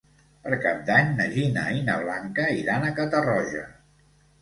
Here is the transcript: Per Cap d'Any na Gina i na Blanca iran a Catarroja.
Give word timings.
Per 0.45 0.57
Cap 0.63 0.81
d'Any 0.87 1.11
na 1.19 1.27
Gina 1.35 1.67
i 1.81 1.85
na 1.91 1.99
Blanca 2.07 2.49
iran 2.65 2.91
a 2.91 2.93
Catarroja. 3.01 3.67